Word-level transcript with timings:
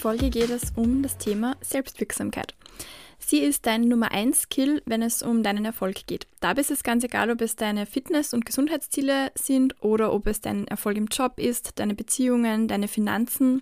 Folge 0.00 0.30
geht 0.30 0.48
es 0.48 0.72
um 0.76 1.02
das 1.02 1.18
Thema 1.18 1.58
Selbstwirksamkeit. 1.60 2.54
Sie 3.18 3.40
ist 3.40 3.66
dein 3.66 3.82
Nummer 3.82 4.12
1 4.12 4.42
Skill, 4.42 4.80
wenn 4.86 5.02
es 5.02 5.22
um 5.22 5.42
deinen 5.42 5.66
Erfolg 5.66 6.06
geht. 6.06 6.26
Dabei 6.40 6.62
ist 6.62 6.70
es 6.70 6.82
ganz 6.82 7.04
egal, 7.04 7.30
ob 7.30 7.42
es 7.42 7.54
deine 7.54 7.84
Fitness- 7.84 8.32
und 8.32 8.46
Gesundheitsziele 8.46 9.30
sind 9.34 9.74
oder 9.82 10.14
ob 10.14 10.26
es 10.26 10.40
dein 10.40 10.66
Erfolg 10.68 10.96
im 10.96 11.08
Job 11.08 11.34
ist, 11.36 11.78
deine 11.78 11.94
Beziehungen, 11.94 12.66
deine 12.66 12.88
Finanzen. 12.88 13.60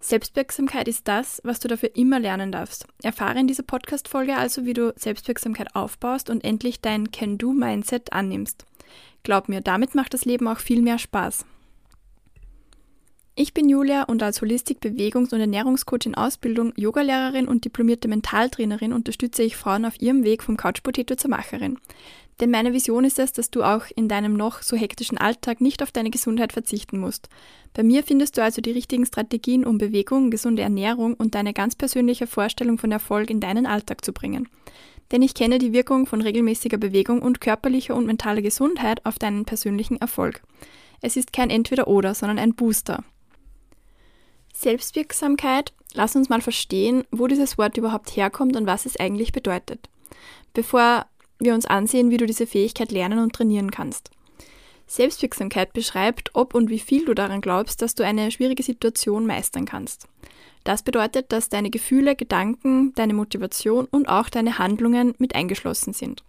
Selbstwirksamkeit 0.00 0.86
ist 0.86 1.08
das, 1.08 1.40
was 1.44 1.60
du 1.60 1.68
dafür 1.68 1.96
immer 1.96 2.20
lernen 2.20 2.52
darfst. 2.52 2.86
Erfahre 3.02 3.40
in 3.40 3.46
dieser 3.46 3.62
Podcast-Folge 3.62 4.36
also, 4.36 4.66
wie 4.66 4.74
du 4.74 4.92
Selbstwirksamkeit 4.96 5.74
aufbaust 5.74 6.28
und 6.28 6.44
endlich 6.44 6.82
dein 6.82 7.10
Can-Do-Mindset 7.10 8.12
annimmst. 8.12 8.66
Glaub 9.22 9.48
mir, 9.48 9.62
damit 9.62 9.94
macht 9.94 10.12
das 10.12 10.26
Leben 10.26 10.46
auch 10.46 10.58
viel 10.58 10.82
mehr 10.82 10.98
Spaß. 10.98 11.46
Ich 13.36 13.52
bin 13.52 13.68
Julia 13.68 14.04
und 14.04 14.22
als 14.22 14.40
Holistik 14.40 14.78
Bewegungs- 14.78 15.32
und 15.32 15.40
Ernährungscoach 15.40 16.06
in 16.06 16.14
Ausbildung, 16.14 16.72
Yogalehrerin 16.76 17.48
und 17.48 17.64
diplomierte 17.64 18.06
Mentaltrainerin 18.06 18.92
unterstütze 18.92 19.42
ich 19.42 19.56
Frauen 19.56 19.84
auf 19.84 20.00
ihrem 20.00 20.22
Weg 20.22 20.44
vom 20.44 20.56
Couchpotato 20.56 21.16
zur 21.16 21.30
Macherin. 21.30 21.78
Denn 22.38 22.52
meine 22.52 22.72
Vision 22.72 23.04
ist 23.04 23.18
es, 23.18 23.32
dass 23.32 23.50
du 23.50 23.64
auch 23.64 23.86
in 23.96 24.06
deinem 24.08 24.34
noch 24.34 24.62
so 24.62 24.76
hektischen 24.76 25.18
Alltag 25.18 25.60
nicht 25.60 25.82
auf 25.82 25.90
deine 25.90 26.10
Gesundheit 26.10 26.52
verzichten 26.52 26.98
musst. 26.98 27.28
Bei 27.72 27.82
mir 27.82 28.04
findest 28.04 28.36
du 28.36 28.42
also 28.44 28.60
die 28.60 28.70
richtigen 28.70 29.04
Strategien, 29.04 29.64
um 29.64 29.78
Bewegung, 29.78 30.30
gesunde 30.30 30.62
Ernährung 30.62 31.14
und 31.14 31.34
deine 31.34 31.52
ganz 31.52 31.74
persönliche 31.74 32.28
Vorstellung 32.28 32.78
von 32.78 32.92
Erfolg 32.92 33.30
in 33.30 33.40
deinen 33.40 33.66
Alltag 33.66 34.04
zu 34.04 34.12
bringen. 34.12 34.48
Denn 35.10 35.22
ich 35.22 35.34
kenne 35.34 35.58
die 35.58 35.72
Wirkung 35.72 36.06
von 36.06 36.20
regelmäßiger 36.20 36.78
Bewegung 36.78 37.20
und 37.20 37.40
körperlicher 37.40 37.96
und 37.96 38.06
mentaler 38.06 38.42
Gesundheit 38.42 39.04
auf 39.04 39.18
deinen 39.18 39.44
persönlichen 39.44 40.00
Erfolg. 40.00 40.42
Es 41.00 41.16
ist 41.16 41.32
kein 41.32 41.50
Entweder-Oder, 41.50 42.14
sondern 42.14 42.38
ein 42.38 42.54
Booster. 42.54 43.02
Selbstwirksamkeit, 44.64 45.74
lass 45.92 46.16
uns 46.16 46.30
mal 46.30 46.40
verstehen, 46.40 47.04
wo 47.10 47.26
dieses 47.26 47.58
Wort 47.58 47.76
überhaupt 47.76 48.16
herkommt 48.16 48.56
und 48.56 48.66
was 48.66 48.86
es 48.86 48.96
eigentlich 48.98 49.30
bedeutet, 49.30 49.90
bevor 50.54 51.04
wir 51.38 51.54
uns 51.54 51.66
ansehen, 51.66 52.10
wie 52.10 52.16
du 52.16 52.24
diese 52.24 52.46
Fähigkeit 52.46 52.90
lernen 52.90 53.18
und 53.18 53.34
trainieren 53.34 53.70
kannst. 53.70 54.10
Selbstwirksamkeit 54.86 55.74
beschreibt, 55.74 56.30
ob 56.34 56.54
und 56.54 56.70
wie 56.70 56.78
viel 56.78 57.04
du 57.04 57.12
daran 57.14 57.42
glaubst, 57.42 57.82
dass 57.82 57.94
du 57.94 58.04
eine 58.04 58.30
schwierige 58.30 58.62
Situation 58.62 59.26
meistern 59.26 59.66
kannst. 59.66 60.08
Das 60.64 60.82
bedeutet, 60.82 61.30
dass 61.30 61.50
deine 61.50 61.68
Gefühle, 61.68 62.16
Gedanken, 62.16 62.94
deine 62.94 63.12
Motivation 63.12 63.86
und 63.90 64.08
auch 64.08 64.30
deine 64.30 64.58
Handlungen 64.58 65.14
mit 65.18 65.34
eingeschlossen 65.34 65.92
sind. 65.92 66.24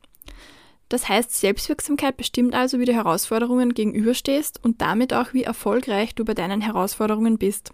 Das 0.89 1.09
heißt, 1.09 1.35
Selbstwirksamkeit 1.35 2.15
bestimmt 2.15 2.53
also, 2.53 2.79
wie 2.79 2.85
du 2.85 2.93
Herausforderungen 2.93 3.73
gegenüberstehst 3.73 4.63
und 4.63 4.81
damit 4.81 5.13
auch, 5.13 5.33
wie 5.33 5.43
erfolgreich 5.43 6.13
du 6.13 6.23
bei 6.23 6.35
deinen 6.35 6.61
Herausforderungen 6.61 7.39
bist. 7.39 7.71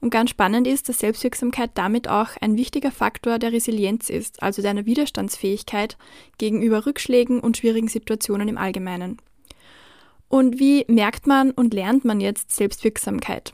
Und 0.00 0.10
ganz 0.10 0.30
spannend 0.30 0.66
ist, 0.66 0.88
dass 0.88 1.00
Selbstwirksamkeit 1.00 1.72
damit 1.74 2.08
auch 2.08 2.28
ein 2.40 2.56
wichtiger 2.56 2.90
Faktor 2.90 3.38
der 3.38 3.52
Resilienz 3.52 4.08
ist, 4.08 4.42
also 4.42 4.62
deiner 4.62 4.86
Widerstandsfähigkeit 4.86 5.98
gegenüber 6.38 6.86
Rückschlägen 6.86 7.40
und 7.40 7.58
schwierigen 7.58 7.88
Situationen 7.88 8.48
im 8.48 8.56
Allgemeinen. 8.56 9.18
Und 10.28 10.58
wie 10.58 10.86
merkt 10.88 11.26
man 11.26 11.50
und 11.50 11.74
lernt 11.74 12.06
man 12.06 12.20
jetzt 12.20 12.50
Selbstwirksamkeit? 12.50 13.52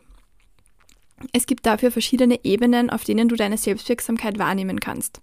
Es 1.33 1.47
gibt 1.47 1.67
dafür 1.67 1.91
verschiedene 1.91 2.45
Ebenen, 2.45 2.91
auf 2.91 3.05
denen 3.05 3.29
du 3.29 3.37
deine 3.37 3.59
Selbstwirksamkeit 3.59 4.39
wahrnehmen 4.39 4.81
kannst. 4.81 5.21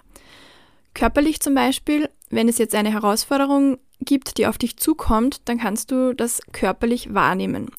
Körperlich 0.94 1.39
zum 1.39 1.56
Beispiel, 1.56 2.09
wenn 2.29 2.47
es 2.47 2.57
jetzt 2.57 2.75
eine 2.75 2.91
Herausforderung 2.91 3.77
gibt, 4.01 4.38
die 4.38 4.47
auf 4.47 4.57
dich 4.57 4.77
zukommt, 4.77 5.41
dann 5.45 5.57
kannst 5.57 5.91
du 5.91 6.13
das 6.13 6.41
körperlich 6.51 7.13
wahrnehmen. 7.13 7.71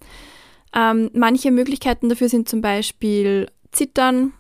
Ähm, 0.75 1.11
manche 1.15 1.51
Möglichkeiten 1.51 2.09
dafür 2.09 2.29
sind 2.29 2.49
zum 2.49 2.61
Beispiel 2.61 3.49
Zittern, 3.73 4.33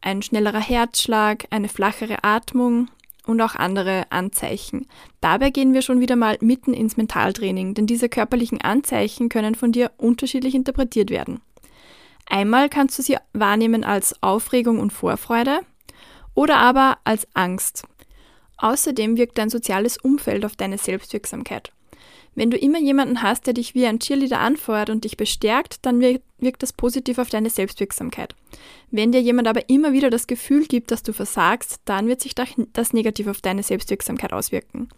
ein 0.00 0.22
schnellerer 0.22 0.60
Herzschlag, 0.60 1.46
eine 1.50 1.68
flachere 1.68 2.24
Atmung 2.24 2.88
und 3.26 3.40
auch 3.40 3.54
andere 3.54 4.04
Anzeichen. 4.10 4.86
Dabei 5.20 5.50
gehen 5.50 5.72
wir 5.72 5.82
schon 5.82 6.00
wieder 6.00 6.16
mal 6.16 6.38
mitten 6.40 6.74
ins 6.74 6.96
Mentaltraining, 6.96 7.74
denn 7.74 7.86
diese 7.86 8.08
körperlichen 8.08 8.60
Anzeichen 8.60 9.28
können 9.28 9.54
von 9.54 9.72
dir 9.72 9.92
unterschiedlich 9.96 10.54
interpretiert 10.54 11.10
werden. 11.10 11.40
Einmal 12.26 12.68
kannst 12.68 12.98
du 12.98 13.02
sie 13.02 13.16
wahrnehmen 13.32 13.84
als 13.84 14.22
Aufregung 14.22 14.78
und 14.78 14.92
Vorfreude 14.92 15.60
oder 16.34 16.56
aber 16.58 16.98
als 17.04 17.26
Angst. 17.34 17.84
Außerdem 18.62 19.16
wirkt 19.16 19.38
dein 19.38 19.50
soziales 19.50 19.98
Umfeld 19.98 20.44
auf 20.44 20.54
deine 20.54 20.78
Selbstwirksamkeit. 20.78 21.72
Wenn 22.36 22.48
du 22.48 22.56
immer 22.56 22.78
jemanden 22.78 23.20
hast, 23.20 23.46
der 23.46 23.54
dich 23.54 23.74
wie 23.74 23.84
ein 23.86 23.98
Cheerleader 23.98 24.38
anfeuert 24.38 24.88
und 24.88 25.02
dich 25.02 25.16
bestärkt, 25.16 25.84
dann 25.84 26.00
wirkt 26.00 26.62
das 26.62 26.72
positiv 26.72 27.18
auf 27.18 27.28
deine 27.28 27.50
Selbstwirksamkeit. 27.50 28.36
Wenn 28.92 29.10
dir 29.10 29.20
jemand 29.20 29.48
aber 29.48 29.68
immer 29.68 29.92
wieder 29.92 30.10
das 30.10 30.28
Gefühl 30.28 30.66
gibt, 30.66 30.92
dass 30.92 31.02
du 31.02 31.12
versagst, 31.12 31.80
dann 31.86 32.06
wird 32.06 32.20
sich 32.20 32.34
das 32.34 32.92
negativ 32.92 33.26
auf 33.26 33.40
deine 33.40 33.64
Selbstwirksamkeit 33.64 34.32
auswirken. 34.32 34.88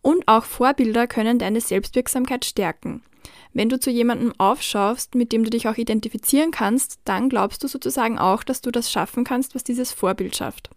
Und 0.00 0.26
auch 0.26 0.44
Vorbilder 0.44 1.06
können 1.06 1.38
deine 1.38 1.60
Selbstwirksamkeit 1.60 2.46
stärken. 2.46 3.02
Wenn 3.52 3.68
du 3.68 3.78
zu 3.78 3.90
jemandem 3.90 4.32
aufschaust, 4.38 5.14
mit 5.14 5.30
dem 5.32 5.44
du 5.44 5.50
dich 5.50 5.68
auch 5.68 5.76
identifizieren 5.76 6.52
kannst, 6.52 7.00
dann 7.04 7.28
glaubst 7.28 7.62
du 7.62 7.68
sozusagen 7.68 8.18
auch, 8.18 8.42
dass 8.44 8.62
du 8.62 8.70
das 8.70 8.90
schaffen 8.90 9.24
kannst, 9.24 9.54
was 9.54 9.62
dieses 9.62 9.92
Vorbild 9.92 10.34
schafft. 10.34 10.70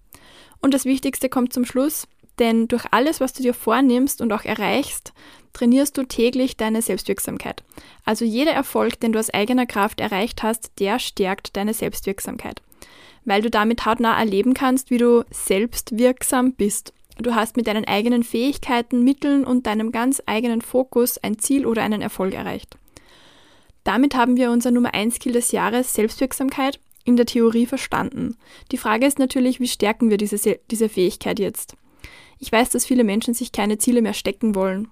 Und 0.61 0.73
das 0.73 0.85
Wichtigste 0.85 1.27
kommt 1.27 1.53
zum 1.53 1.65
Schluss, 1.65 2.07
denn 2.39 2.67
durch 2.67 2.85
alles, 2.91 3.19
was 3.19 3.33
du 3.33 3.43
dir 3.43 3.53
vornimmst 3.53 4.21
und 4.21 4.31
auch 4.31 4.45
erreichst, 4.45 5.13
trainierst 5.53 5.97
du 5.97 6.03
täglich 6.03 6.55
deine 6.55 6.81
Selbstwirksamkeit. 6.81 7.63
Also 8.05 8.25
jeder 8.25 8.51
Erfolg, 8.51 8.99
den 8.99 9.11
du 9.11 9.19
aus 9.19 9.29
eigener 9.29 9.65
Kraft 9.65 9.99
erreicht 9.99 10.43
hast, 10.43 10.71
der 10.79 10.99
stärkt 10.99 11.57
deine 11.57 11.73
Selbstwirksamkeit. 11.73 12.61
Weil 13.25 13.41
du 13.41 13.49
damit 13.49 13.85
hautnah 13.85 14.17
erleben 14.17 14.53
kannst, 14.53 14.89
wie 14.89 14.97
du 14.97 15.23
selbstwirksam 15.29 16.53
bist. 16.53 16.93
Du 17.17 17.35
hast 17.35 17.57
mit 17.57 17.67
deinen 17.67 17.85
eigenen 17.85 18.23
Fähigkeiten, 18.23 19.03
Mitteln 19.03 19.43
und 19.43 19.67
deinem 19.67 19.91
ganz 19.91 20.23
eigenen 20.25 20.61
Fokus 20.61 21.17
ein 21.17 21.37
Ziel 21.37 21.65
oder 21.65 21.83
einen 21.83 22.01
Erfolg 22.01 22.33
erreicht. 22.33 22.77
Damit 23.83 24.15
haben 24.15 24.37
wir 24.37 24.51
unser 24.51 24.71
Nummer 24.71 24.93
1 24.93 25.15
Skill 25.15 25.33
des 25.33 25.51
Jahres 25.51 25.93
Selbstwirksamkeit 25.93 26.79
in 27.05 27.17
der 27.17 27.25
Theorie 27.25 27.65
verstanden. 27.65 28.37
Die 28.71 28.77
Frage 28.77 29.05
ist 29.05 29.19
natürlich, 29.19 29.59
wie 29.59 29.67
stärken 29.67 30.09
wir 30.09 30.17
diese, 30.17 30.59
diese 30.69 30.89
Fähigkeit 30.89 31.39
jetzt? 31.39 31.75
Ich 32.39 32.51
weiß, 32.51 32.69
dass 32.69 32.85
viele 32.85 33.03
Menschen 33.03 33.33
sich 33.33 33.51
keine 33.51 33.77
Ziele 33.77 34.01
mehr 34.01 34.13
stecken 34.13 34.55
wollen. 34.55 34.87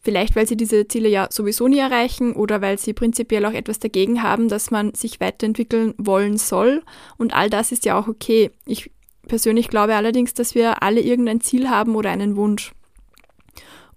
Vielleicht, 0.00 0.36
weil 0.36 0.46
sie 0.46 0.56
diese 0.56 0.86
Ziele 0.86 1.08
ja 1.08 1.26
sowieso 1.30 1.66
nie 1.66 1.78
erreichen 1.78 2.32
oder 2.34 2.62
weil 2.62 2.78
sie 2.78 2.92
prinzipiell 2.92 3.44
auch 3.44 3.52
etwas 3.52 3.80
dagegen 3.80 4.22
haben, 4.22 4.48
dass 4.48 4.70
man 4.70 4.94
sich 4.94 5.18
weiterentwickeln 5.18 5.94
wollen 5.98 6.36
soll. 6.36 6.84
Und 7.18 7.34
all 7.34 7.50
das 7.50 7.72
ist 7.72 7.84
ja 7.84 7.98
auch 7.98 8.06
okay. 8.06 8.52
Ich 8.66 8.90
persönlich 9.26 9.68
glaube 9.68 9.96
allerdings, 9.96 10.32
dass 10.32 10.54
wir 10.54 10.82
alle 10.82 11.00
irgendein 11.00 11.40
Ziel 11.40 11.68
haben 11.68 11.96
oder 11.96 12.10
einen 12.10 12.36
Wunsch. 12.36 12.72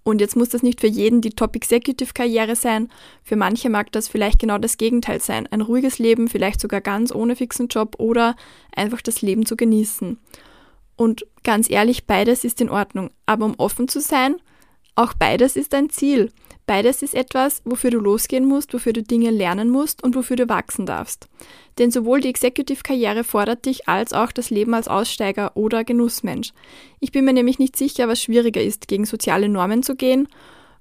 Und 0.02 0.20
jetzt 0.20 0.36
muss 0.36 0.48
das 0.48 0.62
nicht 0.62 0.80
für 0.80 0.86
jeden 0.86 1.20
die 1.20 1.30
Top-Executive-Karriere 1.30 2.56
sein. 2.56 2.88
Für 3.22 3.36
manche 3.36 3.68
mag 3.68 3.92
das 3.92 4.08
vielleicht 4.08 4.38
genau 4.38 4.58
das 4.58 4.78
Gegenteil 4.78 5.20
sein. 5.20 5.46
Ein 5.48 5.60
ruhiges 5.60 5.98
Leben, 5.98 6.28
vielleicht 6.28 6.60
sogar 6.60 6.80
ganz 6.80 7.14
ohne 7.14 7.36
fixen 7.36 7.68
Job 7.68 7.96
oder 7.98 8.34
einfach 8.74 9.02
das 9.02 9.20
Leben 9.20 9.44
zu 9.44 9.56
genießen. 9.56 10.18
Und 10.96 11.26
ganz 11.42 11.70
ehrlich, 11.70 12.06
beides 12.06 12.44
ist 12.44 12.60
in 12.60 12.70
Ordnung. 12.70 13.10
Aber 13.26 13.44
um 13.44 13.54
offen 13.58 13.88
zu 13.88 14.00
sein, 14.00 14.36
auch 14.94 15.14
beides 15.14 15.56
ist 15.56 15.74
ein 15.74 15.90
Ziel. 15.90 16.30
Beides 16.66 17.02
ist 17.02 17.14
etwas, 17.14 17.62
wofür 17.64 17.90
du 17.90 17.98
losgehen 17.98 18.44
musst, 18.44 18.72
wofür 18.72 18.92
du 18.92 19.02
Dinge 19.02 19.30
lernen 19.30 19.70
musst 19.70 20.04
und 20.04 20.14
wofür 20.14 20.36
du 20.36 20.48
wachsen 20.48 20.86
darfst. 20.86 21.28
Denn 21.78 21.90
sowohl 21.90 22.20
die 22.20 22.28
Executive-Karriere 22.28 23.24
fordert 23.24 23.66
dich, 23.66 23.88
als 23.88 24.12
auch 24.12 24.30
das 24.30 24.50
Leben 24.50 24.74
als 24.74 24.86
Aussteiger 24.86 25.56
oder 25.56 25.82
Genussmensch. 25.82 26.52
Ich 27.00 27.10
bin 27.10 27.24
mir 27.24 27.32
nämlich 27.32 27.58
nicht 27.58 27.76
sicher, 27.76 28.06
was 28.06 28.22
schwieriger 28.22 28.62
ist, 28.62 28.86
gegen 28.86 29.04
soziale 29.04 29.48
Normen 29.48 29.82
zu 29.82 29.96
gehen, 29.96 30.28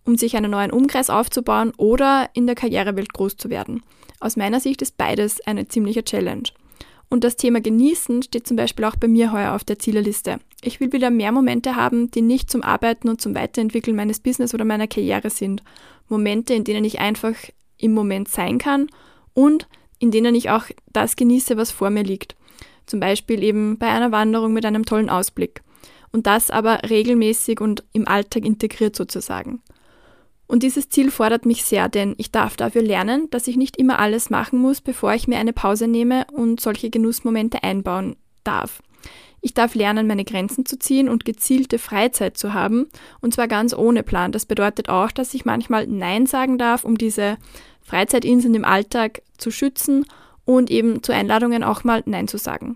um 0.06 0.17
sich 0.17 0.35
einen 0.35 0.51
neuen 0.51 0.71
Umkreis 0.71 1.09
aufzubauen 1.09 1.71
oder 1.77 2.29
in 2.33 2.45
der 2.45 2.56
Karrierewelt 2.56 3.13
groß 3.13 3.38
zu 3.38 3.50
werden. 3.50 3.81
Aus 4.19 4.35
meiner 4.35 4.59
Sicht 4.59 4.81
ist 4.81 4.97
beides 4.97 5.41
eine 5.47 5.67
ziemliche 5.67 6.03
Challenge. 6.03 6.44
Und 7.09 7.23
das 7.23 7.35
Thema 7.35 7.59
Genießen 7.59 8.21
steht 8.23 8.47
zum 8.47 8.56
Beispiel 8.56 8.85
auch 8.85 8.95
bei 8.95 9.07
mir 9.07 9.31
heuer 9.31 9.53
auf 9.53 9.63
der 9.63 9.79
Zieleliste. 9.79 10.39
Ich 10.61 10.79
will 10.79 10.91
wieder 10.91 11.09
mehr 11.09 11.31
Momente 11.31 11.75
haben, 11.75 12.11
die 12.11 12.21
nicht 12.21 12.51
zum 12.51 12.61
Arbeiten 12.61 13.09
und 13.09 13.19
zum 13.19 13.33
Weiterentwickeln 13.33 13.95
meines 13.95 14.19
Business 14.19 14.53
oder 14.53 14.65
meiner 14.65 14.88
Karriere 14.88 15.29
sind. 15.29 15.63
Momente, 16.07 16.53
in 16.53 16.63
denen 16.63 16.85
ich 16.85 17.00
einfach 17.00 17.33
im 17.77 17.94
Moment 17.94 18.27
sein 18.27 18.59
kann 18.59 18.88
und 19.33 19.67
in 19.97 20.11
denen 20.11 20.35
ich 20.35 20.50
auch 20.50 20.65
das 20.94 21.15
genieße, 21.15 21.57
was 21.57 21.71
vor 21.71 21.89
mir 21.89 22.03
liegt. 22.03 22.35
Zum 22.85 23.00
Beispiel 23.00 23.44
eben 23.44 23.77
bei 23.77 23.88
einer 23.88 24.11
Wanderung 24.11 24.53
mit 24.53 24.65
einem 24.65 24.85
tollen 24.85 25.09
Ausblick. 25.09 25.61
Und 26.11 26.25
das 26.25 26.50
aber 26.50 26.81
regelmäßig 26.89 27.61
und 27.61 27.83
im 27.94 28.07
Alltag 28.07 28.45
integriert 28.45 28.95
sozusagen. 28.95 29.61
Und 30.50 30.63
dieses 30.63 30.90
Ziel 30.90 31.12
fordert 31.12 31.46
mich 31.46 31.63
sehr, 31.63 31.90
denn 31.90 32.16
ich 32.18 32.31
darf 32.31 32.57
dafür 32.57 32.81
lernen, 32.81 33.30
dass 33.30 33.48
ich 33.48 33.56
nicht 33.56 33.78
immer 33.78 34.00
alles 34.00 34.31
machen 34.31 34.57
muss, 34.57 34.81
bevor 34.81 35.13
ich 35.13 35.28
mir 35.28 35.38
eine 35.38 35.54
Pause 35.54 35.88
nehme 35.88 36.25
und 36.34 36.60
solche 36.60 36.90
Genussmomente 36.90 37.62
einbauen 37.62 38.16
darf. 38.44 38.81
Ich 39.42 39.54
darf 39.54 39.75
lernen, 39.75 40.07
meine 40.07 40.25
Grenzen 40.25 40.66
zu 40.66 40.80
ziehen 40.80 41.07
und 41.07 41.24
gezielte 41.24 41.78
Freizeit 41.78 42.36
zu 42.36 42.56
haben, 42.56 42.88
und 43.22 43.36
zwar 43.36 43.48
ganz 43.48 43.75
ohne 43.75 44.01
Plan. 44.01 44.31
Das 44.31 44.48
bedeutet 44.48 44.90
auch, 44.90 45.12
dass 45.12 45.36
ich 45.36 45.46
manchmal 45.46 45.86
Nein 45.86 46.25
sagen 46.25 46.57
darf, 46.57 46.84
um 46.84 46.98
diese 46.98 47.38
Freizeitinseln 47.84 48.56
im 48.56 48.66
Alltag 48.66 49.22
zu 49.38 49.52
schützen 49.52 50.04
und 50.45 50.72
eben 50.72 51.04
zu 51.04 51.13
Einladungen 51.13 51.63
auch 51.63 51.84
mal 51.84 52.02
Nein 52.07 52.28
zu 52.28 52.40
sagen. 52.40 52.75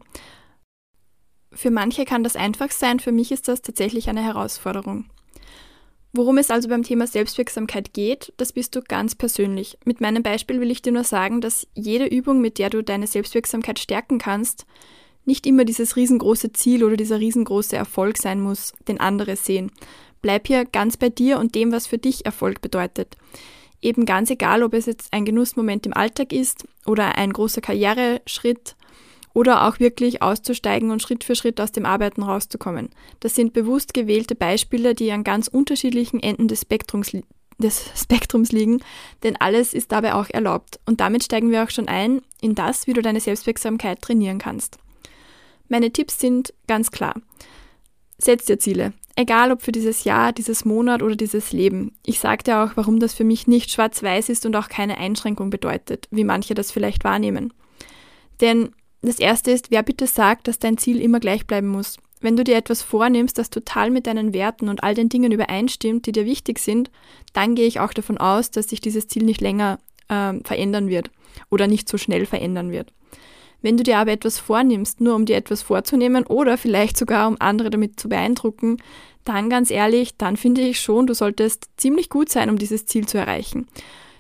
Für 1.52 1.72
manche 1.72 2.06
kann 2.06 2.24
das 2.24 2.36
einfach 2.36 2.70
sein, 2.70 3.00
für 3.00 3.12
mich 3.12 3.32
ist 3.32 3.48
das 3.48 3.64
tatsächlich 3.64 4.10
eine 4.10 4.22
Herausforderung. 4.22 5.06
Worum 6.16 6.38
es 6.38 6.52
also 6.52 6.70
beim 6.70 6.84
Thema 6.84 7.08
Selbstwirksamkeit 7.08 7.92
geht, 7.92 8.34
das 8.38 8.54
bist 8.54 8.76
du 8.76 8.84
ganz 8.84 9.16
persönlich. 9.16 9.80
Mit 9.84 10.00
meinem 10.00 10.22
Beispiel 10.22 10.62
will 10.62 10.70
ich 10.70 10.84
dir 10.84 10.92
nur 10.92 11.04
sagen, 11.04 11.42
dass 11.42 11.68
jede 11.74 12.06
Übung, 12.06 12.40
mit 12.40 12.60
der 12.60 12.70
du 12.70 12.84
deine 12.84 13.08
Selbstwirksamkeit 13.08 13.80
stärken 13.80 14.20
kannst, 14.20 14.68
nicht 15.26 15.48
immer 15.48 15.66
dieses 15.66 15.96
riesengroße 15.96 16.54
Ziel 16.54 16.84
oder 16.84 16.98
dieser 16.98 17.20
riesengroße 17.20 17.76
Erfolg 17.76 18.20
sein 18.20 18.42
muss, 18.42 18.74
den 18.88 19.00
andere 19.00 19.36
sehen. 19.36 19.72
Bleib 20.22 20.46
hier 20.46 20.66
ganz 20.66 20.98
bei 20.98 21.10
dir 21.10 21.40
und 21.40 21.56
dem, 21.56 21.72
was 21.72 21.88
für 21.88 21.98
dich 21.98 22.28
Erfolg 22.28 22.62
bedeutet. 22.62 23.18
Eben 23.82 24.06
ganz 24.06 24.30
egal, 24.30 24.62
ob 24.62 24.76
es 24.76 24.86
jetzt 24.86 25.12
ein 25.12 25.26
Genussmoment 25.26 25.88
im 25.88 25.94
Alltag 25.94 26.32
ist 26.32 26.66
oder 26.86 27.18
ein 27.18 27.34
großer 27.34 27.62
Karriereschritt 27.62 28.76
oder 29.34 29.68
auch 29.68 29.80
wirklich 29.80 30.22
auszusteigen 30.22 30.92
und 30.92 31.02
Schritt 31.02 31.24
für 31.24 31.36
Schritt 31.36 31.60
aus 31.60 31.72
dem 31.72 31.86
Arbeiten 31.86 32.24
rauszukommen. 32.24 32.90
Das 33.20 33.36
sind 33.36 33.54
bewusst 33.54 33.94
gewählte 33.94 34.36
Beispiele, 34.36 34.94
die 34.94 35.12
an 35.12 35.24
ganz 35.24 35.48
unterschiedlichen 35.48 36.22
Enden 36.22 36.48
des 36.48 36.62
Spektrums, 36.62 37.12
des 37.58 37.86
Spektrums 37.96 38.52
liegen, 38.52 38.80
denn 39.24 39.36
alles 39.38 39.74
ist 39.74 39.92
dabei 39.92 40.14
auch 40.14 40.30
erlaubt. 40.30 40.80
Und 40.86 41.00
damit 41.00 41.24
steigen 41.24 41.52
wir 41.52 41.64
auch 41.64 41.70
schon 41.70 41.88
ein 41.88 42.22
in 42.42 42.56
das, 42.56 42.88
wie 42.88 42.94
du 42.94 43.02
deine 43.02 43.20
Selbstwirksamkeit 43.20 44.02
trainieren 44.02 44.38
kannst. 44.38 44.78
Meine 45.68 45.92
Tipps 45.92 46.20
sind 46.20 46.54
ganz 46.68 46.92
klar. 46.92 47.16
Setz 48.20 48.46
dir 48.46 48.60
Ziele. 48.60 48.94
Egal 49.16 49.52
ob 49.52 49.62
für 49.62 49.72
dieses 49.72 50.06
Jahr, 50.06 50.34
dieses 50.34 50.66
Monat 50.66 51.04
oder 51.04 51.16
dieses 51.16 51.52
Leben. 51.52 51.96
Ich 52.06 52.20
dir 52.20 52.64
auch, 52.64 52.72
warum 52.76 53.00
das 53.00 53.14
für 53.14 53.24
mich 53.24 53.48
nicht 53.48 53.72
schwarz-weiß 53.72 54.30
ist 54.30 54.46
und 54.46 54.56
auch 54.56 54.70
keine 54.70 54.98
Einschränkung 54.98 55.50
bedeutet, 55.52 56.08
wie 56.10 56.24
manche 56.24 56.56
das 56.56 56.72
vielleicht 56.72 57.04
wahrnehmen. 57.04 57.54
Denn 58.42 58.74
das 59.08 59.20
erste 59.20 59.52
ist, 59.52 59.72
wer 59.72 59.84
bitte 59.84 60.08
sagt, 60.08 60.48
dass 60.48 60.60
dein 60.60 60.78
Ziel 60.78 61.02
immer 61.02 61.20
gleich 61.20 61.46
bleiben 61.46 61.68
muss. 61.68 61.98
Wenn 62.22 62.38
du 62.38 62.44
dir 62.46 62.56
etwas 62.56 62.82
vornimmst, 62.82 63.38
das 63.38 63.50
total 63.50 63.92
mit 63.92 64.08
deinen 64.08 64.34
Werten 64.34 64.70
und 64.70 64.82
all 64.82 64.96
den 64.96 65.10
Dingen 65.10 65.34
übereinstimmt, 65.34 66.06
die 66.06 66.14
dir 66.14 66.26
wichtig 66.26 66.60
sind, 66.60 66.90
dann 67.34 67.54
gehe 67.54 67.68
ich 67.68 67.82
auch 67.82 67.92
davon 67.92 68.18
aus, 68.18 68.50
dass 68.50 68.70
sich 68.70 68.80
dieses 68.80 69.10
Ziel 69.10 69.24
nicht 69.24 69.42
länger 69.42 69.80
äh, 70.08 70.34
verändern 70.46 70.88
wird 70.88 71.12
oder 71.50 71.68
nicht 71.68 71.90
so 71.90 71.98
schnell 71.98 72.26
verändern 72.26 72.72
wird. 72.72 72.94
Wenn 73.62 73.78
du 73.78 73.84
dir 73.84 73.98
aber 73.98 74.12
etwas 74.12 74.40
vornimmst, 74.40 75.02
nur 75.02 75.16
um 75.16 75.26
dir 75.26 75.36
etwas 75.36 75.62
vorzunehmen 75.62 76.26
oder 76.26 76.58
vielleicht 76.58 76.98
sogar 76.98 77.28
um 77.28 77.38
andere 77.40 77.70
damit 77.70 78.00
zu 78.00 78.10
beeindrucken, 78.10 78.78
dann 79.26 79.50
ganz 79.50 79.72
ehrlich, 79.72 80.18
dann 80.18 80.38
finde 80.38 80.62
ich 80.62 80.80
schon, 80.80 81.08
du 81.08 81.14
solltest 81.14 81.70
ziemlich 81.78 82.10
gut 82.10 82.30
sein, 82.30 82.50
um 82.50 82.58
dieses 82.58 82.86
Ziel 82.86 83.08
zu 83.08 83.18
erreichen. 83.18 83.68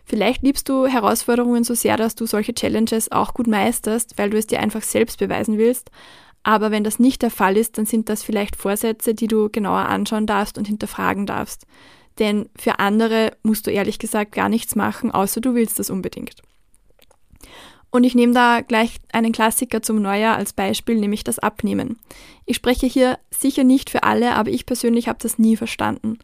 Vielleicht 0.06 0.44
liebst 0.44 0.68
du 0.70 0.86
Herausforderungen 0.86 1.64
so 1.64 1.74
sehr, 1.74 1.98
dass 1.98 2.16
du 2.16 2.26
solche 2.26 2.54
Challenges 2.54 3.12
auch 3.12 3.34
gut 3.34 3.48
meisterst, 3.48 4.18
weil 4.18 4.30
du 4.30 4.38
es 4.38 4.48
dir 4.48 4.60
einfach 4.60 4.82
selbst 4.82 5.20
beweisen 5.20 5.58
willst. 5.58 5.92
Aber 6.44 6.72
wenn 6.72 6.84
das 6.84 7.00
nicht 7.00 7.22
der 7.22 7.32
Fall 7.32 7.56
ist, 7.56 7.78
dann 7.78 7.86
sind 7.86 8.10
das 8.10 8.22
vielleicht 8.22 8.58
Vorsätze, 8.58 9.14
die 9.16 9.28
du 9.28 9.50
genauer 9.50 9.86
anschauen 9.88 10.28
darfst 10.28 10.58
und 10.58 10.68
hinterfragen 10.68 11.26
darfst. 11.26 11.66
Denn 12.20 12.50
für 12.56 12.80
andere 12.80 13.32
musst 13.44 13.66
du 13.66 13.72
ehrlich 13.72 13.98
gesagt 13.98 14.34
gar 14.34 14.50
nichts 14.50 14.76
machen, 14.76 15.10
außer 15.10 15.42
du 15.42 15.56
willst 15.56 15.80
das 15.80 15.90
unbedingt. 15.90 16.42
Und 17.90 18.04
ich 18.04 18.16
nehme 18.16 18.34
da 18.34 18.62
gleich 18.62 18.98
einen 19.12 19.32
Klassiker 19.32 19.82
zum 19.82 20.02
Neujahr 20.02 20.36
als 20.36 20.52
Beispiel, 20.52 20.96
nämlich 20.96 21.24
das 21.24 21.40
Abnehmen. 21.40 22.00
Ich 22.46 22.56
spreche 22.56 22.88
hier 22.88 23.20
sicher 23.30 23.64
nicht 23.64 23.90
für 23.90 24.04
alle, 24.04 24.36
aber 24.36 24.50
ich 24.50 24.66
persönlich 24.66 25.08
habe 25.08 25.20
das 25.22 25.38
nie 25.38 25.56
verstanden. 25.56 26.18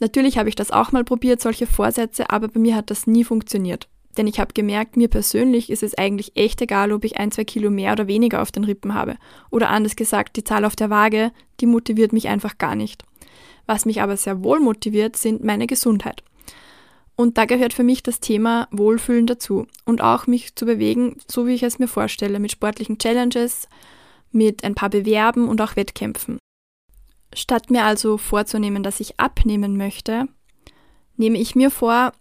Natürlich 0.00 0.38
habe 0.38 0.48
ich 0.48 0.54
das 0.54 0.70
auch 0.70 0.92
mal 0.92 1.04
probiert, 1.04 1.40
solche 1.40 1.66
Vorsätze, 1.66 2.30
aber 2.30 2.48
bei 2.48 2.60
mir 2.60 2.76
hat 2.76 2.90
das 2.90 3.06
nie 3.06 3.24
funktioniert. 3.24 3.88
Denn 4.16 4.26
ich 4.26 4.40
habe 4.40 4.52
gemerkt, 4.52 4.96
mir 4.96 5.08
persönlich 5.08 5.70
ist 5.70 5.82
es 5.82 5.96
eigentlich 5.96 6.36
echt 6.36 6.60
egal, 6.60 6.92
ob 6.92 7.04
ich 7.04 7.18
ein, 7.18 7.30
zwei 7.30 7.44
Kilo 7.44 7.70
mehr 7.70 7.92
oder 7.92 8.08
weniger 8.08 8.42
auf 8.42 8.50
den 8.50 8.64
Rippen 8.64 8.94
habe. 8.94 9.16
Oder 9.50 9.70
anders 9.70 9.96
gesagt, 9.96 10.36
die 10.36 10.44
Zahl 10.44 10.64
auf 10.64 10.74
der 10.74 10.90
Waage, 10.90 11.30
die 11.60 11.66
motiviert 11.66 12.12
mich 12.12 12.28
einfach 12.28 12.58
gar 12.58 12.74
nicht. 12.74 13.04
Was 13.66 13.84
mich 13.84 14.02
aber 14.02 14.16
sehr 14.16 14.42
wohl 14.42 14.60
motiviert, 14.60 15.16
sind 15.16 15.44
meine 15.44 15.66
Gesundheit. 15.66 16.24
Und 17.14 17.36
da 17.36 17.44
gehört 17.44 17.74
für 17.74 17.84
mich 17.84 18.02
das 18.02 18.20
Thema 18.20 18.66
Wohlfühlen 18.70 19.26
dazu. 19.26 19.66
Und 19.84 20.00
auch 20.00 20.26
mich 20.26 20.54
zu 20.56 20.66
bewegen, 20.66 21.18
so 21.28 21.46
wie 21.46 21.54
ich 21.54 21.62
es 21.62 21.78
mir 21.78 21.88
vorstelle, 21.88 22.40
mit 22.40 22.52
sportlichen 22.52 22.98
Challenges, 22.98 23.68
mit 24.32 24.64
ein 24.64 24.74
paar 24.74 24.90
Bewerben 24.90 25.48
und 25.48 25.60
auch 25.60 25.76
Wettkämpfen. 25.76 26.38
Statt 27.34 27.70
mir 27.70 27.84
also 27.84 28.16
vorzunehmen, 28.16 28.82
dass 28.82 29.00
ich 29.00 29.20
abnehmen 29.20 29.76
möchte, 29.76 30.26
nehme 31.16 31.38
ich 31.38 31.54
mir 31.54 31.70
vor, 31.70 32.12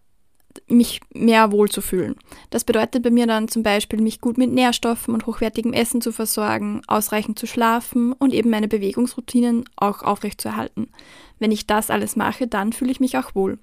mich 0.67 1.01
mehr 1.13 1.51
wohlzufühlen. 1.51 2.15
Das 2.49 2.63
bedeutet 2.63 3.03
bei 3.03 3.11
mir 3.11 3.27
dann 3.27 3.47
zum 3.47 3.63
Beispiel, 3.63 4.01
mich 4.01 4.21
gut 4.21 4.37
mit 4.37 4.51
Nährstoffen 4.51 5.13
und 5.13 5.25
hochwertigem 5.25 5.73
Essen 5.73 6.01
zu 6.01 6.11
versorgen, 6.11 6.81
ausreichend 6.87 7.37
zu 7.37 7.45
schlafen 7.45 8.13
und 8.13 8.33
eben 8.33 8.49
meine 8.49 8.67
Bewegungsroutinen 8.67 9.65
auch 9.75 10.01
aufrechtzuerhalten. 10.01 10.89
Wenn 11.39 11.51
ich 11.51 11.67
das 11.67 11.89
alles 11.89 12.15
mache, 12.15 12.47
dann 12.47 12.73
fühle 12.73 12.91
ich 12.91 12.99
mich 12.99 13.17
auch 13.17 13.35
wohl. 13.35 13.59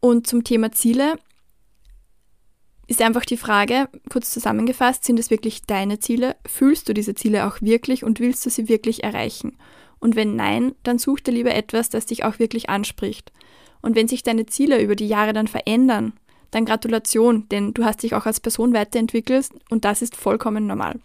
Und 0.00 0.26
zum 0.26 0.44
Thema 0.44 0.70
Ziele 0.72 1.18
ist 2.88 3.02
einfach 3.02 3.26
die 3.26 3.36
Frage, 3.36 3.88
kurz 4.08 4.30
zusammengefasst, 4.30 5.04
sind 5.04 5.20
es 5.20 5.30
wirklich 5.30 5.62
deine 5.62 6.00
Ziele? 6.00 6.36
Fühlst 6.46 6.88
du 6.88 6.94
diese 6.94 7.14
Ziele 7.14 7.46
auch 7.46 7.60
wirklich 7.60 8.02
und 8.02 8.18
willst 8.18 8.44
du 8.46 8.50
sie 8.50 8.68
wirklich 8.68 9.04
erreichen? 9.04 9.58
Und 10.00 10.16
wenn 10.16 10.36
nein, 10.36 10.74
dann 10.84 10.98
such 10.98 11.20
dir 11.20 11.32
lieber 11.32 11.54
etwas, 11.54 11.90
das 11.90 12.06
dich 12.06 12.24
auch 12.24 12.38
wirklich 12.38 12.70
anspricht. 12.70 13.30
Und 13.82 13.94
wenn 13.94 14.08
sich 14.08 14.22
deine 14.22 14.46
Ziele 14.46 14.82
über 14.82 14.96
die 14.96 15.06
Jahre 15.06 15.34
dann 15.34 15.48
verändern, 15.48 16.14
dann 16.50 16.64
Gratulation, 16.64 17.46
denn 17.50 17.74
du 17.74 17.84
hast 17.84 18.02
dich 18.02 18.14
auch 18.14 18.24
als 18.24 18.40
Person 18.40 18.72
weiterentwickelt 18.72 19.50
und 19.68 19.84
das 19.84 20.00
ist 20.00 20.16
vollkommen 20.16 20.66
normal. 20.66 20.98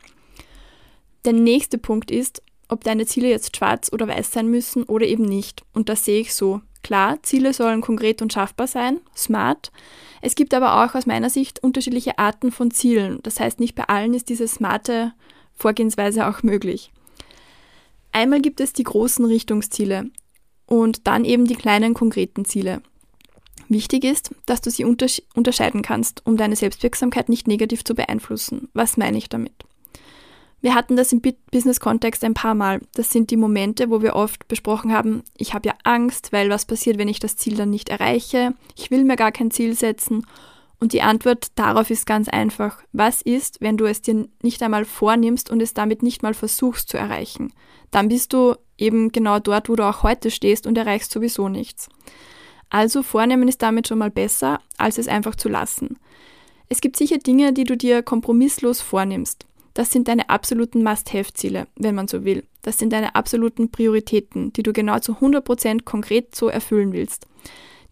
Der 1.25 1.34
nächste 1.34 1.77
Punkt 1.77 2.12
ist, 2.12 2.41
ob 2.69 2.86
deine 2.86 3.05
Ziele 3.05 3.27
jetzt 3.27 3.57
schwarz 3.57 3.91
oder 3.91 4.07
weiß 4.07 4.31
sein 4.31 4.48
müssen 4.48 4.84
oder 4.84 5.05
eben 5.05 5.25
nicht. 5.25 5.63
Und 5.74 5.89
das 5.89 6.05
sehe 6.05 6.22
ich 6.22 6.34
so. 6.34 6.62
Klar, 6.83 7.23
Ziele 7.23 7.53
sollen 7.53 7.81
konkret 7.81 8.21
und 8.21 8.33
schaffbar 8.33 8.67
sein, 8.67 8.99
smart. 9.15 9.71
Es 10.21 10.35
gibt 10.35 10.53
aber 10.53 10.83
auch 10.83 10.95
aus 10.95 11.05
meiner 11.05 11.29
Sicht 11.29 11.63
unterschiedliche 11.63 12.19
Arten 12.19 12.51
von 12.51 12.71
Zielen. 12.71 13.19
Das 13.23 13.39
heißt, 13.39 13.59
nicht 13.59 13.75
bei 13.75 13.85
allen 13.85 14.13
ist 14.13 14.29
diese 14.29 14.47
smarte 14.47 15.13
Vorgehensweise 15.55 16.27
auch 16.27 16.43
möglich. 16.43 16.91
Einmal 18.11 18.41
gibt 18.41 18.59
es 18.59 18.73
die 18.73 18.83
großen 18.83 19.25
Richtungsziele 19.25 20.09
und 20.65 21.07
dann 21.07 21.25
eben 21.25 21.45
die 21.45 21.55
kleinen 21.55 21.93
konkreten 21.93 22.45
Ziele. 22.45 22.81
Wichtig 23.69 24.03
ist, 24.03 24.31
dass 24.45 24.61
du 24.61 24.69
sie 24.69 24.83
unterscheiden 24.83 25.81
kannst, 25.81 26.25
um 26.25 26.37
deine 26.37 26.55
Selbstwirksamkeit 26.55 27.29
nicht 27.29 27.47
negativ 27.47 27.83
zu 27.83 27.95
beeinflussen. 27.95 28.69
Was 28.73 28.97
meine 28.97 29.17
ich 29.17 29.29
damit? 29.29 29.53
Wir 30.63 30.74
hatten 30.74 30.96
das 30.96 31.12
im 31.12 31.22
Business-Kontext 31.51 32.24
ein 32.24 32.34
paar 32.34 32.55
Mal. 32.55 32.79
Das 32.96 33.12
sind 33.12 33.29
die 33.29 33.38
Momente, 33.38 33.89
wo 33.89 34.01
wir 34.01 34.15
oft 34.15 34.48
besprochen 34.48 34.93
haben, 34.93 35.24
ich 35.38 35.53
habe 35.53 35.67
ja 35.67 35.75
Angst, 35.84 36.32
weil 36.32 36.50
was 36.50 36.65
passiert, 36.65 36.98
wenn 36.98 37.10
ich 37.10 37.20
das 37.20 37.36
Ziel 37.36 37.55
dann 37.55 37.70
nicht 37.70 37.89
erreiche? 37.89 38.53
Ich 38.75 38.89
will 38.89 39.03
mir 39.03 39.17
gar 39.17 39.32
kein 39.32 39.51
Ziel 39.51 39.75
setzen. 39.75 40.25
Und 40.79 40.93
die 40.93 41.01
Antwort 41.01 41.48
darauf 41.55 41.89
ist 41.89 42.05
ganz 42.05 42.29
einfach. 42.29 42.82
Was 42.93 43.22
ist, 43.22 43.62
wenn 43.62 43.77
du 43.77 43.86
es 43.86 44.01
dir 44.01 44.27
nicht 44.41 44.63
einmal 44.63 44.86
vornimmst 44.86 45.51
und 45.51 45.62
es 45.62 45.74
damit 45.74 46.01
nicht 46.01 46.24
mal 46.24 46.34
versuchst 46.34 46.89
zu 46.89 46.98
erreichen? 46.98 47.53
dann 47.93 48.08
bist 48.08 48.34
du 48.34 48.55
eben 48.77 49.12
genau 49.12 49.39
dort, 49.39 49.70
wo 49.70 49.75
du 49.75 49.88
auch 49.88 50.03
heute 50.03 50.32
stehst 50.32 50.65
und 50.65 50.77
erreichst 50.77 51.12
sowieso 51.12 51.48
nichts. 51.48 51.89
Also 52.70 53.03
vornehmen 53.03 53.48
ist 53.48 53.62
damit 53.62 53.88
schon 53.88 54.00
mal 54.00 54.10
besser, 54.10 54.60
als 54.77 54.98
es 54.98 55.08
einfach 55.08 55.36
zu 55.36 55.48
lassen. 55.48 56.00
Es 56.70 56.82
gibt 56.82 56.98
sicher 56.98 57.20
Dinge, 57.20 57.53
die 57.53 57.65
du 57.65 57.77
dir 57.77 58.01
kompromisslos 58.01 58.82
vornimmst. 58.82 59.46
Das 59.74 59.92
sind 59.92 60.08
deine 60.08 60.30
absoluten 60.30 60.84
Must-Have-Ziele, 60.84 61.68
wenn 61.75 61.96
man 61.96 62.08
so 62.08 62.24
will. 62.24 62.46
Das 62.62 62.77
sind 62.77 62.94
deine 62.94 63.15
absoluten 63.15 63.72
Prioritäten, 63.72 64.53
die 64.53 64.63
du 64.63 64.72
genau 64.72 65.00
zu 65.00 65.13
100% 65.13 65.84
konkret 65.84 66.36
so 66.36 66.48
erfüllen 66.48 66.94
willst. 66.94 67.27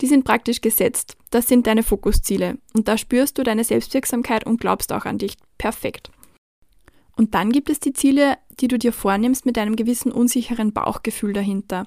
Die 0.02 0.08
sind 0.08 0.26
praktisch 0.26 0.62
gesetzt. 0.62 1.18
Das 1.30 1.48
sind 1.48 1.68
deine 1.68 1.84
Fokusziele. 1.84 2.58
Und 2.74 2.88
da 2.88 2.98
spürst 2.98 3.38
du 3.38 3.44
deine 3.44 3.64
Selbstwirksamkeit 3.64 4.46
und 4.46 4.60
glaubst 4.60 4.94
auch 4.94 5.06
an 5.06 5.18
dich. 5.18 5.36
Perfekt. 5.58 6.12
Und 7.16 7.36
dann 7.36 7.52
gibt 7.52 7.70
es 7.70 7.80
die 7.80 7.94
Ziele, 7.94 8.38
die 8.60 8.68
du 8.68 8.80
dir 8.80 8.94
vornimmst 8.94 9.46
mit 9.46 9.58
einem 9.58 9.76
gewissen 9.76 10.12
unsicheren 10.12 10.74
Bauchgefühl 10.74 11.34
dahinter. 11.34 11.86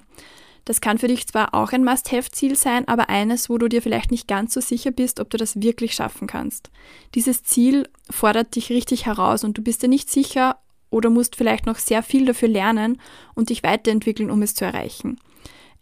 Das 0.65 0.81
kann 0.81 0.97
für 0.97 1.07
dich 1.07 1.27
zwar 1.27 1.53
auch 1.53 1.71
ein 1.71 1.83
Must-Have-Ziel 1.83 2.55
sein, 2.55 2.87
aber 2.87 3.09
eines, 3.09 3.49
wo 3.49 3.57
du 3.57 3.67
dir 3.67 3.81
vielleicht 3.81 4.11
nicht 4.11 4.27
ganz 4.27 4.53
so 4.53 4.61
sicher 4.61 4.91
bist, 4.91 5.19
ob 5.19 5.29
du 5.29 5.37
das 5.37 5.61
wirklich 5.61 5.93
schaffen 5.93 6.27
kannst. 6.27 6.71
Dieses 7.13 7.43
Ziel 7.43 7.87
fordert 8.09 8.55
dich 8.55 8.71
richtig 8.71 9.05
heraus 9.05 9.43
und 9.43 9.57
du 9.57 9.61
bist 9.61 9.83
dir 9.83 9.89
nicht 9.89 10.09
sicher, 10.09 10.57
oder 10.95 11.09
musst 11.09 11.35
vielleicht 11.35 11.65
noch 11.65 11.77
sehr 11.77 12.01
viel 12.03 12.25
dafür 12.25 12.47
lernen 12.47 13.01
und 13.33 13.49
dich 13.49 13.63
weiterentwickeln, 13.63 14.31
um 14.31 14.41
es 14.41 14.55
zu 14.55 14.63
erreichen. 14.65 15.19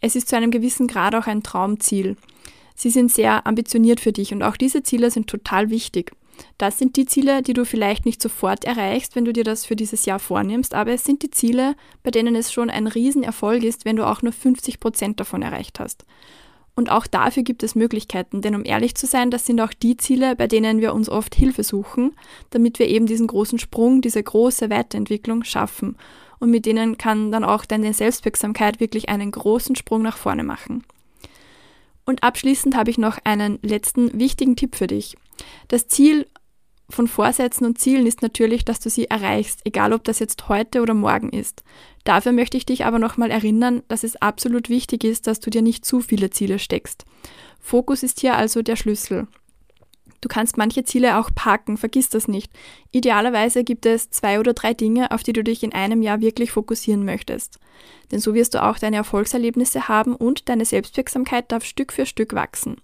Es 0.02 0.16
ist 0.16 0.28
zu 0.28 0.36
einem 0.36 0.52
gewissen 0.52 0.88
Grad 0.88 1.14
auch 1.16 1.28
ein 1.28 1.44
Traumziel. 1.44 2.18
Sie 2.76 2.90
sind 2.90 3.12
sehr 3.12 3.46
ambitioniert 3.46 4.00
für 4.00 4.12
dich 4.12 4.34
und 4.34 4.42
auch 4.42 4.58
diese 4.58 4.82
Ziele 4.82 5.12
sind 5.12 5.28
total 5.28 5.70
wichtig. 5.70 6.12
Das 6.58 6.78
sind 6.78 6.96
die 6.96 7.06
Ziele, 7.06 7.42
die 7.42 7.54
du 7.54 7.66
vielleicht 7.66 8.06
nicht 8.06 8.22
sofort 8.22 8.66
erreichst, 8.66 9.16
wenn 9.16 9.26
du 9.26 9.34
dir 9.34 9.44
das 9.44 9.66
für 9.66 9.76
dieses 9.76 10.06
Jahr 10.06 10.20
vornimmst, 10.20 10.74
aber 10.74 10.92
es 10.92 11.04
sind 11.04 11.24
die 11.24 11.32
Ziele, 11.32 11.76
bei 12.04 12.12
denen 12.12 12.36
es 12.36 12.52
schon 12.52 12.70
ein 12.70 12.88
Riesenerfolg 12.88 13.64
ist, 13.64 13.86
wenn 13.86 13.96
du 13.96 14.08
auch 14.08 14.22
nur 14.22 14.34
50 14.34 14.80
Prozent 14.80 15.20
davon 15.20 15.42
erreicht 15.42 15.80
hast. 15.80 16.06
Und 16.76 16.90
auch 16.90 17.06
dafür 17.06 17.44
gibt 17.44 17.62
es 17.62 17.76
Möglichkeiten, 17.76 18.42
denn 18.42 18.56
um 18.56 18.66
ehrlich 18.66 18.96
zu 18.96 19.06
sein, 19.06 19.30
das 19.30 19.46
sind 19.46 19.62
auch 19.62 19.74
die 19.74 19.96
Ziele, 19.96 20.36
bei 20.36 20.48
denen 20.48 20.82
wir 20.82 20.94
uns 20.94 21.08
oft 21.08 21.36
Hilfe 21.36 21.64
suchen, 21.64 22.16
damit 22.50 22.80
wir 22.80 22.88
eben 22.88 23.06
diesen 23.06 23.28
großen 23.28 23.60
Sprung, 23.60 24.02
diese 24.02 24.24
große 24.24 24.70
Weiterentwicklung 24.72 25.44
schaffen. 25.44 25.98
Und 26.40 26.50
mit 26.50 26.66
denen 26.66 26.98
kann 26.98 27.32
dann 27.32 27.44
auch 27.44 27.66
deine 27.66 27.94
Selbstwirksamkeit 27.94 28.80
wirklich 28.80 29.10
einen 29.10 29.32
großen 29.32 29.76
Sprung 29.76 30.02
nach 30.02 30.18
vorne 30.18 30.44
machen. 30.44 30.84
Und 32.06 32.24
abschließend 32.24 32.76
habe 32.76 32.90
ich 32.90 32.98
noch 32.98 33.18
einen 33.24 33.60
letzten 33.62 34.20
wichtigen 34.20 34.56
Tipp 34.56 34.76
für 34.76 34.88
dich. 34.88 35.16
Das 35.68 35.88
Ziel 35.88 36.26
von 36.94 37.08
Vorsätzen 37.08 37.66
und 37.66 37.80
Zielen 37.80 38.06
ist 38.06 38.22
natürlich, 38.22 38.66
dass 38.66 38.80
du 38.80 38.90
sie 38.90 39.06
erreichst, 39.06 39.62
egal 39.66 39.94
ob 39.94 40.04
das 40.04 40.20
jetzt 40.20 40.50
heute 40.50 40.82
oder 40.82 40.94
morgen 40.94 41.30
ist. 41.30 41.64
Dafür 42.04 42.32
möchte 42.32 42.58
ich 42.58 42.66
dich 42.66 42.86
aber 42.86 43.00
nochmal 43.00 43.32
erinnern, 43.32 43.84
dass 43.88 44.04
es 44.04 44.16
absolut 44.18 44.70
wichtig 44.70 45.04
ist, 45.04 45.28
dass 45.28 45.40
du 45.40 45.50
dir 45.50 45.62
nicht 45.62 45.86
zu 45.86 46.02
viele 46.02 46.30
Ziele 46.30 46.60
steckst. 46.60 47.06
Fokus 47.60 48.04
ist 48.04 48.20
hier 48.20 48.36
also 48.36 48.62
der 48.62 48.76
Schlüssel. 48.76 49.28
Du 50.24 50.30
kannst 50.30 50.56
manche 50.58 50.86
Ziele 50.86 51.18
auch 51.18 51.32
parken, 51.36 51.76
vergiss 51.76 52.08
das 52.08 52.30
nicht. 52.30 52.50
Idealerweise 52.92 53.66
gibt 53.66 53.86
es 53.86 54.10
zwei 54.10 54.40
oder 54.40 54.54
drei 54.54 54.74
Dinge, 54.74 55.12
auf 55.12 55.22
die 55.22 55.34
du 55.34 55.44
dich 55.44 55.64
in 55.64 55.74
einem 55.74 56.02
Jahr 56.02 56.22
wirklich 56.22 56.52
fokussieren 56.52 57.04
möchtest. 57.04 57.60
Denn 58.10 58.20
so 58.20 58.34
wirst 58.34 58.54
du 58.54 58.64
auch 58.64 58.80
deine 58.80 58.96
Erfolgserlebnisse 58.96 59.90
haben 59.90 60.16
und 60.16 60.48
deine 60.48 60.64
Selbstwirksamkeit 60.64 61.52
darf 61.52 61.66
Stück 61.66 61.92
für 61.92 62.06
Stück 62.06 62.34
wachsen. 62.34 62.78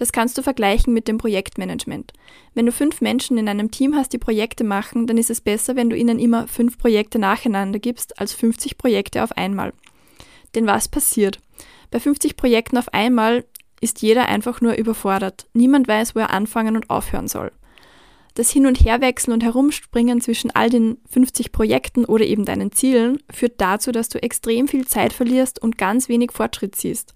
Das 0.00 0.12
kannst 0.12 0.38
du 0.38 0.42
vergleichen 0.42 0.94
mit 0.94 1.08
dem 1.08 1.18
Projektmanagement. 1.18 2.14
Wenn 2.54 2.64
du 2.64 2.72
fünf 2.72 3.02
Menschen 3.02 3.36
in 3.36 3.50
einem 3.50 3.70
Team 3.70 3.94
hast, 3.94 4.14
die 4.14 4.18
Projekte 4.18 4.64
machen, 4.64 5.06
dann 5.06 5.18
ist 5.18 5.28
es 5.28 5.42
besser, 5.42 5.76
wenn 5.76 5.90
du 5.90 5.96
ihnen 5.96 6.18
immer 6.18 6.48
fünf 6.48 6.78
Projekte 6.78 7.18
nacheinander 7.18 7.78
gibst, 7.78 8.18
als 8.18 8.32
50 8.32 8.78
Projekte 8.78 9.22
auf 9.22 9.32
einmal. 9.32 9.74
Denn 10.54 10.66
was 10.66 10.88
passiert? 10.88 11.38
Bei 11.90 12.00
50 12.00 12.38
Projekten 12.38 12.78
auf 12.78 12.94
einmal 12.94 13.44
ist 13.82 14.00
jeder 14.00 14.24
einfach 14.24 14.62
nur 14.62 14.72
überfordert. 14.72 15.46
Niemand 15.52 15.86
weiß, 15.86 16.14
wo 16.14 16.20
er 16.20 16.30
anfangen 16.30 16.76
und 16.76 16.88
aufhören 16.88 17.28
soll. 17.28 17.52
Das 18.32 18.50
Hin- 18.50 18.66
und 18.66 18.82
Herwechseln 18.82 19.34
und 19.34 19.44
Herumspringen 19.44 20.22
zwischen 20.22 20.50
all 20.50 20.70
den 20.70 20.96
50 21.10 21.52
Projekten 21.52 22.06
oder 22.06 22.24
eben 22.24 22.46
deinen 22.46 22.72
Zielen 22.72 23.18
führt 23.30 23.60
dazu, 23.60 23.92
dass 23.92 24.08
du 24.08 24.22
extrem 24.22 24.66
viel 24.66 24.86
Zeit 24.86 25.12
verlierst 25.12 25.60
und 25.60 25.76
ganz 25.76 26.08
wenig 26.08 26.32
Fortschritt 26.32 26.74
siehst. 26.74 27.12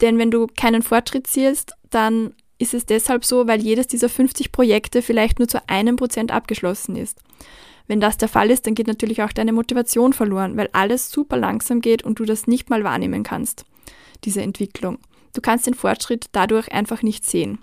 Denn 0.00 0.18
wenn 0.18 0.30
du 0.30 0.46
keinen 0.46 0.82
Fortschritt 0.82 1.26
siehst, 1.26 1.72
dann 1.90 2.34
ist 2.58 2.74
es 2.74 2.86
deshalb 2.86 3.24
so, 3.24 3.46
weil 3.46 3.60
jedes 3.60 3.86
dieser 3.86 4.08
50 4.08 4.52
Projekte 4.52 5.02
vielleicht 5.02 5.38
nur 5.38 5.48
zu 5.48 5.68
einem 5.68 5.96
Prozent 5.96 6.32
abgeschlossen 6.32 6.96
ist. 6.96 7.18
Wenn 7.86 8.00
das 8.00 8.18
der 8.18 8.28
Fall 8.28 8.50
ist, 8.50 8.66
dann 8.66 8.74
geht 8.74 8.86
natürlich 8.86 9.22
auch 9.22 9.32
deine 9.32 9.52
Motivation 9.52 10.12
verloren, 10.12 10.56
weil 10.56 10.68
alles 10.72 11.10
super 11.10 11.36
langsam 11.36 11.80
geht 11.80 12.04
und 12.04 12.18
du 12.18 12.24
das 12.24 12.46
nicht 12.46 12.68
mal 12.68 12.84
wahrnehmen 12.84 13.22
kannst, 13.22 13.64
diese 14.24 14.42
Entwicklung. 14.42 14.98
Du 15.32 15.40
kannst 15.40 15.66
den 15.66 15.74
Fortschritt 15.74 16.26
dadurch 16.32 16.70
einfach 16.72 17.02
nicht 17.02 17.24
sehen. 17.24 17.60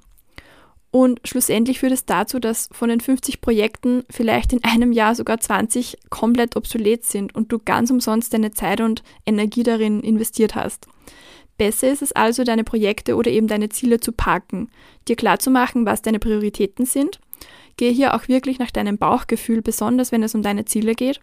Und 0.90 1.20
schlussendlich 1.26 1.80
führt 1.80 1.92
es 1.92 2.06
dazu, 2.06 2.40
dass 2.40 2.70
von 2.72 2.88
den 2.88 3.02
50 3.02 3.42
Projekten 3.42 4.04
vielleicht 4.10 4.54
in 4.54 4.64
einem 4.64 4.94
Jahr 4.94 5.14
sogar 5.14 5.42
20 5.42 5.98
komplett 6.10 6.56
obsolet 6.56 7.04
sind 7.04 7.36
und 7.36 7.52
du 7.52 7.60
ganz 7.60 7.92
umsonst 7.92 8.34
deine 8.34 8.52
Zeit 8.52 8.80
und 8.80 9.04
Energie 9.26 9.64
darin 9.64 10.00
investiert 10.00 10.56
hast. 10.56 10.88
Besser 11.58 11.90
ist 11.90 12.02
es 12.02 12.12
also, 12.12 12.44
deine 12.44 12.64
Projekte 12.64 13.16
oder 13.16 13.32
eben 13.32 13.48
deine 13.48 13.70
Ziele 13.70 14.00
zu 14.00 14.12
parken, 14.12 14.70
dir 15.08 15.16
klarzumachen, 15.16 15.86
was 15.86 16.02
deine 16.02 16.20
Prioritäten 16.20 16.86
sind. 16.86 17.20
Gehe 17.78 17.92
hier 17.92 18.14
auch 18.14 18.28
wirklich 18.28 18.60
nach 18.60 18.72
deinem 18.72 18.98
Bauchgefühl, 18.98 19.62
besonders 19.62 20.12
wenn 20.12 20.24
es 20.24 20.36
um 20.36 20.42
deine 20.42 20.66
Ziele 20.66 20.96
geht. 20.96 21.22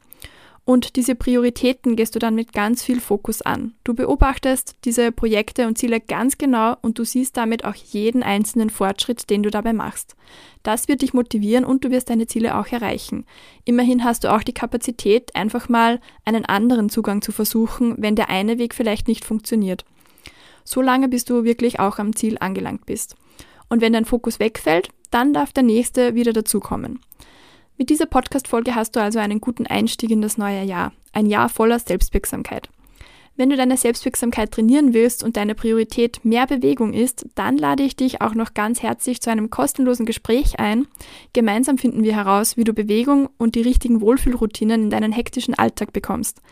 Und 0.64 0.94
diese 0.94 1.16
Prioritäten 1.16 1.96
gehst 1.96 2.14
du 2.14 2.20
dann 2.20 2.36
mit 2.36 2.52
ganz 2.52 2.84
viel 2.84 3.00
Fokus 3.00 3.42
an. 3.42 3.74
Du 3.82 3.94
beobachtest 3.94 4.76
diese 4.84 5.10
Projekte 5.10 5.66
und 5.66 5.76
Ziele 5.76 5.98
ganz 5.98 6.38
genau 6.38 6.76
und 6.82 7.00
du 7.00 7.04
siehst 7.04 7.36
damit 7.36 7.64
auch 7.64 7.74
jeden 7.74 8.22
einzelnen 8.22 8.70
Fortschritt, 8.70 9.28
den 9.28 9.42
du 9.42 9.50
dabei 9.50 9.72
machst. 9.72 10.14
Das 10.62 10.86
wird 10.86 11.02
dich 11.02 11.14
motivieren 11.14 11.64
und 11.64 11.84
du 11.84 11.90
wirst 11.90 12.10
deine 12.10 12.28
Ziele 12.28 12.56
auch 12.56 12.68
erreichen. 12.68 13.26
Immerhin 13.64 14.04
hast 14.04 14.22
du 14.22 14.32
auch 14.32 14.44
die 14.44 14.54
Kapazität, 14.54 15.34
einfach 15.34 15.68
mal 15.68 16.00
einen 16.24 16.44
anderen 16.44 16.90
Zugang 16.90 17.22
zu 17.22 17.32
versuchen, 17.32 17.96
wenn 17.98 18.14
der 18.14 18.30
eine 18.30 18.58
Weg 18.58 18.72
vielleicht 18.72 19.08
nicht 19.08 19.24
funktioniert 19.24 19.84
so 20.64 20.80
lange 20.80 21.08
bis 21.08 21.24
du 21.24 21.44
wirklich 21.44 21.80
auch 21.80 21.98
am 21.98 22.14
Ziel 22.14 22.36
angelangt 22.40 22.86
bist. 22.86 23.16
Und 23.68 23.80
wenn 23.80 23.92
dein 23.92 24.04
Fokus 24.04 24.38
wegfällt, 24.38 24.90
dann 25.10 25.32
darf 25.32 25.52
der 25.52 25.62
nächste 25.62 26.14
wieder 26.14 26.32
dazukommen. 26.32 27.00
Mit 27.78 27.90
dieser 27.90 28.06
Podcast-Folge 28.06 28.74
hast 28.74 28.96
du 28.96 29.00
also 29.00 29.18
einen 29.18 29.40
guten 29.40 29.66
Einstieg 29.66 30.10
in 30.10 30.22
das 30.22 30.38
neue 30.38 30.62
Jahr. 30.62 30.92
Ein 31.12 31.26
Jahr 31.26 31.48
voller 31.48 31.78
Selbstwirksamkeit. 31.78 32.68
Wenn 33.34 33.48
du 33.48 33.56
deine 33.56 33.78
Selbstwirksamkeit 33.78 34.52
trainieren 34.52 34.92
willst 34.92 35.24
und 35.24 35.38
deine 35.38 35.54
Priorität 35.54 36.22
mehr 36.22 36.46
Bewegung 36.46 36.92
ist, 36.92 37.26
dann 37.34 37.56
lade 37.56 37.82
ich 37.82 37.96
dich 37.96 38.20
auch 38.20 38.34
noch 38.34 38.52
ganz 38.52 38.82
herzlich 38.82 39.22
zu 39.22 39.30
einem 39.30 39.48
kostenlosen 39.48 40.04
Gespräch 40.04 40.60
ein. 40.60 40.86
Gemeinsam 41.32 41.78
finden 41.78 42.04
wir 42.04 42.14
heraus, 42.14 42.58
wie 42.58 42.64
du 42.64 42.74
Bewegung 42.74 43.30
und 43.38 43.54
die 43.54 43.62
richtigen 43.62 44.02
Wohlfühlroutinen 44.02 44.84
in 44.84 44.90
deinen 44.90 45.12
hektischen 45.12 45.54
Alltag 45.54 45.94
bekommst. 45.94 46.42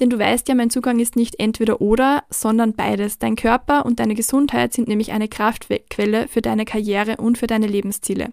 Denn 0.00 0.08
du 0.08 0.18
weißt 0.18 0.48
ja, 0.48 0.54
mein 0.54 0.70
Zugang 0.70 0.98
ist 0.98 1.14
nicht 1.14 1.38
entweder 1.38 1.82
oder, 1.82 2.24
sondern 2.30 2.72
beides. 2.72 3.18
Dein 3.18 3.36
Körper 3.36 3.84
und 3.84 4.00
deine 4.00 4.14
Gesundheit 4.14 4.72
sind 4.72 4.88
nämlich 4.88 5.12
eine 5.12 5.28
Kraftquelle 5.28 6.26
für 6.26 6.40
deine 6.40 6.64
Karriere 6.64 7.18
und 7.18 7.36
für 7.36 7.46
deine 7.46 7.66
Lebensziele. 7.66 8.32